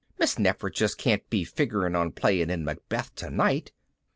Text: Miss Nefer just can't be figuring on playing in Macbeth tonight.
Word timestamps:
Miss 0.17 0.39
Nefer 0.39 0.71
just 0.71 0.97
can't 0.97 1.29
be 1.29 1.43
figuring 1.43 1.95
on 1.95 2.11
playing 2.11 2.49
in 2.49 2.63
Macbeth 2.65 3.13
tonight. 3.13 3.71